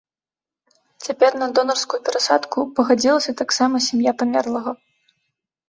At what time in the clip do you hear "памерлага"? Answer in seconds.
4.25-4.71